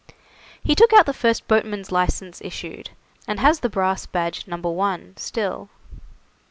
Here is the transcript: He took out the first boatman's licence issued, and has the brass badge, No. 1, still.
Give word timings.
He 0.63 0.73
took 0.73 0.93
out 0.93 1.05
the 1.05 1.13
first 1.13 1.47
boatman's 1.47 1.91
licence 1.91 2.41
issued, 2.43 2.89
and 3.27 3.39
has 3.39 3.59
the 3.59 3.69
brass 3.69 4.07
badge, 4.07 4.47
No. 4.47 4.57
1, 4.57 5.15
still. 5.17 5.69